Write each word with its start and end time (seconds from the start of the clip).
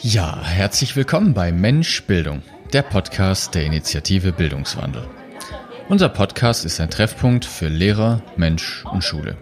Ja, 0.00 0.42
herzlich 0.42 0.96
willkommen 0.96 1.34
bei 1.34 1.52
Mensch 1.52 2.02
Bildung, 2.02 2.42
der 2.72 2.82
Podcast 2.82 3.54
der 3.54 3.64
Initiative 3.64 4.32
Bildungswandel. 4.32 5.06
Unser 5.88 6.08
Podcast 6.08 6.64
ist 6.64 6.80
ein 6.80 6.90
Treffpunkt 6.90 7.44
für 7.44 7.68
Lehrer, 7.68 8.20
Mensch 8.36 8.84
und 8.92 9.04
Schule. 9.04 9.36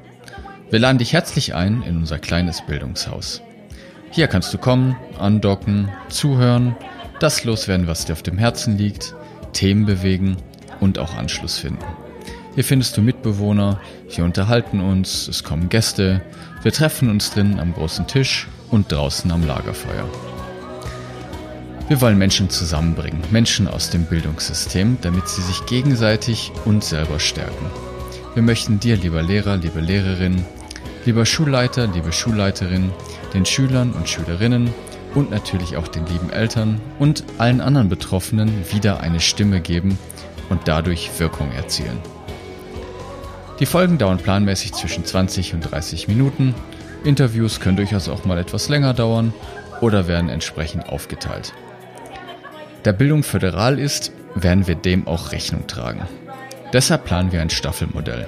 Wir 0.70 0.78
laden 0.78 0.98
dich 0.98 1.14
herzlich 1.14 1.54
ein 1.54 1.82
in 1.82 1.96
unser 1.96 2.18
kleines 2.18 2.60
Bildungshaus. 2.66 3.40
Hier 4.10 4.28
kannst 4.28 4.52
du 4.52 4.58
kommen, 4.58 4.94
andocken, 5.18 5.88
zuhören, 6.10 6.76
das 7.18 7.44
loswerden, 7.44 7.86
was 7.86 8.04
dir 8.04 8.12
auf 8.12 8.22
dem 8.22 8.36
Herzen 8.36 8.76
liegt, 8.76 9.14
Themen 9.54 9.86
bewegen 9.86 10.36
und 10.80 10.98
auch 10.98 11.14
Anschluss 11.14 11.58
finden. 11.58 11.84
Hier 12.54 12.64
findest 12.64 12.96
du 12.96 13.00
Mitbewohner, 13.00 13.80
wir 14.14 14.24
unterhalten 14.24 14.80
uns, 14.80 15.28
es 15.28 15.44
kommen 15.44 15.70
Gäste, 15.70 16.20
wir 16.62 16.72
treffen 16.72 17.08
uns 17.08 17.30
drinnen 17.30 17.58
am 17.58 17.72
großen 17.72 18.06
Tisch 18.06 18.48
und 18.70 18.92
draußen 18.92 19.30
am 19.32 19.46
Lagerfeuer. 19.46 20.06
Wir 21.92 22.00
wollen 22.00 22.16
Menschen 22.16 22.48
zusammenbringen, 22.48 23.20
Menschen 23.30 23.68
aus 23.68 23.90
dem 23.90 24.06
Bildungssystem, 24.06 24.96
damit 25.02 25.28
sie 25.28 25.42
sich 25.42 25.66
gegenseitig 25.66 26.50
und 26.64 26.82
selber 26.82 27.20
stärken. 27.20 27.66
Wir 28.32 28.42
möchten 28.42 28.80
dir, 28.80 28.96
lieber 28.96 29.22
Lehrer, 29.22 29.58
liebe 29.58 29.80
Lehrerin, 29.80 30.42
lieber 31.04 31.26
Schulleiter, 31.26 31.86
liebe 31.88 32.10
Schulleiterin, 32.10 32.90
den 33.34 33.44
Schülern 33.44 33.92
und 33.92 34.08
Schülerinnen 34.08 34.72
und 35.14 35.30
natürlich 35.30 35.76
auch 35.76 35.86
den 35.86 36.06
lieben 36.06 36.30
Eltern 36.30 36.80
und 36.98 37.24
allen 37.36 37.60
anderen 37.60 37.90
Betroffenen 37.90 38.50
wieder 38.72 39.00
eine 39.00 39.20
Stimme 39.20 39.60
geben 39.60 39.98
und 40.48 40.62
dadurch 40.64 41.10
Wirkung 41.18 41.52
erzielen. 41.52 41.98
Die 43.60 43.66
Folgen 43.66 43.98
dauern 43.98 44.16
planmäßig 44.16 44.72
zwischen 44.72 45.04
20 45.04 45.52
und 45.52 45.60
30 45.70 46.08
Minuten. 46.08 46.54
Interviews 47.04 47.60
können 47.60 47.76
durchaus 47.76 48.08
auch 48.08 48.24
mal 48.24 48.38
etwas 48.38 48.70
länger 48.70 48.94
dauern 48.94 49.34
oder 49.82 50.08
werden 50.08 50.30
entsprechend 50.30 50.88
aufgeteilt. 50.88 51.52
Da 52.82 52.90
Bildung 52.90 53.22
föderal 53.22 53.78
ist, 53.78 54.12
werden 54.34 54.66
wir 54.66 54.74
dem 54.74 55.06
auch 55.06 55.32
Rechnung 55.32 55.66
tragen. 55.66 56.02
Deshalb 56.72 57.04
planen 57.04 57.30
wir 57.30 57.40
ein 57.40 57.50
Staffelmodell. 57.50 58.26